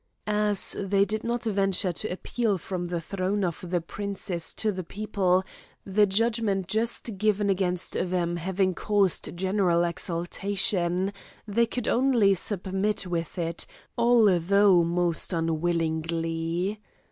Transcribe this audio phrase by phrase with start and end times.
[0.25, 4.83] As they did not venture to appeal from the throne of the princess to the
[4.83, 5.43] people,
[5.85, 11.13] the judgment just given against them having caused general exultation,
[11.47, 16.79] they could only submit with it, although most unwillingly.